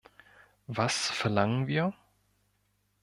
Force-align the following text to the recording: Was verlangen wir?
Was 0.65 1.11
verlangen 1.11 1.67
wir? 1.67 1.93